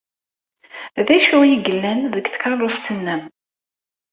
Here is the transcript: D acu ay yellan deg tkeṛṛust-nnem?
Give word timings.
D 1.07 1.09
acu 1.15 1.35
ay 1.41 1.51
yellan 1.53 1.99
deg 2.13 2.25
tkeṛṛust-nnem? 2.27 3.21